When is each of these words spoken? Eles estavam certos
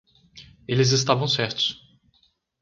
Eles 0.67 0.93
estavam 0.93 1.27
certos 1.27 1.79